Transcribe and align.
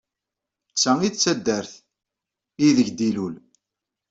D 0.73 0.75
ta 0.81 0.91
ay 1.01 1.11
d 1.11 1.15
taddart 1.15 1.73
aydeg 2.65 2.89
d-ilul. 2.97 3.35